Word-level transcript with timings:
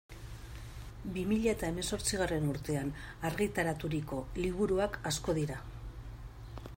Bi 1.17 1.25
mila 1.31 1.51
eta 1.51 1.67
hemezortzigarren 1.73 2.49
urtean 2.55 2.89
argitaraturiko 3.31 4.23
liburuak 4.41 5.01
asko 5.13 5.39
dira. 5.43 5.63